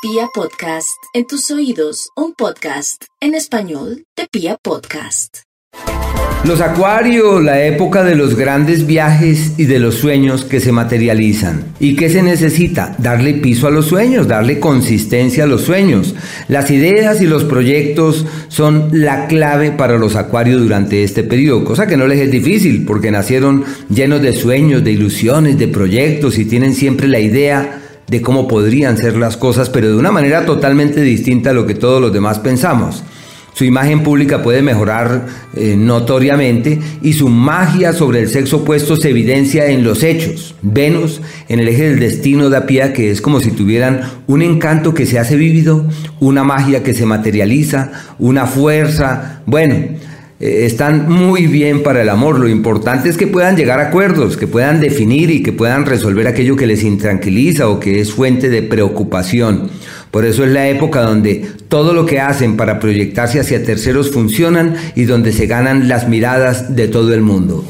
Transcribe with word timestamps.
Pia 0.00 0.28
Podcast, 0.32 1.02
en 1.12 1.26
tus 1.26 1.50
oídos, 1.50 2.10
un 2.14 2.32
podcast 2.32 3.02
en 3.20 3.34
español 3.34 4.04
de 4.16 4.28
Pia 4.30 4.56
Podcast. 4.62 5.38
Los 6.44 6.60
acuarios, 6.60 7.42
la 7.42 7.66
época 7.66 8.04
de 8.04 8.14
los 8.14 8.36
grandes 8.36 8.86
viajes 8.86 9.58
y 9.58 9.64
de 9.64 9.80
los 9.80 9.96
sueños 9.96 10.44
que 10.44 10.60
se 10.60 10.70
materializan. 10.70 11.64
¿Y 11.80 11.96
qué 11.96 12.10
se 12.10 12.22
necesita? 12.22 12.94
Darle 12.98 13.34
piso 13.34 13.66
a 13.66 13.72
los 13.72 13.86
sueños, 13.86 14.28
darle 14.28 14.60
consistencia 14.60 15.42
a 15.42 15.48
los 15.48 15.62
sueños. 15.62 16.14
Las 16.46 16.70
ideas 16.70 17.20
y 17.20 17.26
los 17.26 17.42
proyectos 17.42 18.24
son 18.46 18.90
la 18.92 19.26
clave 19.26 19.72
para 19.72 19.98
los 19.98 20.14
acuarios 20.14 20.62
durante 20.62 21.02
este 21.02 21.24
periodo, 21.24 21.64
cosa 21.64 21.88
que 21.88 21.96
no 21.96 22.06
les 22.06 22.20
es 22.20 22.30
difícil 22.30 22.84
porque 22.84 23.10
nacieron 23.10 23.64
llenos 23.90 24.22
de 24.22 24.32
sueños, 24.32 24.84
de 24.84 24.92
ilusiones, 24.92 25.58
de 25.58 25.66
proyectos 25.66 26.38
y 26.38 26.44
tienen 26.44 26.76
siempre 26.76 27.08
la 27.08 27.18
idea 27.18 27.82
de 28.08 28.22
cómo 28.22 28.48
podrían 28.48 28.96
ser 28.96 29.16
las 29.16 29.36
cosas, 29.36 29.70
pero 29.70 29.88
de 29.88 29.96
una 29.96 30.10
manera 30.10 30.44
totalmente 30.46 31.00
distinta 31.00 31.50
a 31.50 31.54
lo 31.54 31.66
que 31.66 31.74
todos 31.74 32.00
los 32.00 32.12
demás 32.12 32.38
pensamos. 32.38 33.04
Su 33.58 33.64
imagen 33.64 34.04
pública 34.04 34.40
puede 34.40 34.62
mejorar 34.62 35.26
eh, 35.56 35.74
notoriamente 35.76 36.78
y 37.02 37.14
su 37.14 37.28
magia 37.28 37.92
sobre 37.92 38.20
el 38.20 38.28
sexo 38.28 38.58
opuesto 38.58 38.94
se 38.94 39.10
evidencia 39.10 39.66
en 39.66 39.82
los 39.82 40.04
hechos. 40.04 40.54
Venus, 40.62 41.20
en 41.48 41.58
el 41.58 41.66
eje 41.66 41.90
del 41.90 41.98
destino, 41.98 42.50
da 42.50 42.66
pie 42.66 42.92
que 42.92 43.10
es 43.10 43.20
como 43.20 43.40
si 43.40 43.50
tuvieran 43.50 44.02
un 44.28 44.42
encanto 44.42 44.94
que 44.94 45.06
se 45.06 45.18
hace 45.18 45.34
vívido, 45.34 45.84
una 46.20 46.44
magia 46.44 46.84
que 46.84 46.94
se 46.94 47.04
materializa, 47.04 47.90
una 48.20 48.46
fuerza. 48.46 49.42
Bueno, 49.44 49.74
eh, 50.40 50.66
están 50.66 51.10
muy 51.10 51.46
bien 51.46 51.82
para 51.82 52.02
el 52.02 52.08
amor. 52.08 52.38
Lo 52.38 52.48
importante 52.48 53.08
es 53.08 53.16
que 53.16 53.26
puedan 53.26 53.56
llegar 53.56 53.80
a 53.80 53.88
acuerdos, 53.88 54.36
que 54.36 54.46
puedan 54.46 54.80
definir 54.80 55.30
y 55.30 55.42
que 55.42 55.52
puedan 55.52 55.84
resolver 55.84 56.26
aquello 56.26 56.56
que 56.56 56.66
les 56.66 56.84
intranquiliza 56.84 57.68
o 57.68 57.80
que 57.80 58.00
es 58.00 58.12
fuente 58.12 58.48
de 58.48 58.62
preocupación. 58.62 59.70
Por 60.10 60.24
eso 60.24 60.44
es 60.44 60.50
la 60.50 60.68
época 60.68 61.02
donde 61.02 61.46
todo 61.68 61.92
lo 61.92 62.06
que 62.06 62.20
hacen 62.20 62.56
para 62.56 62.78
proyectarse 62.78 63.40
hacia 63.40 63.62
terceros 63.62 64.10
funcionan 64.10 64.74
y 64.94 65.04
donde 65.04 65.32
se 65.32 65.46
ganan 65.46 65.88
las 65.88 66.08
miradas 66.08 66.74
de 66.74 66.88
todo 66.88 67.12
el 67.12 67.20
mundo. 67.20 67.64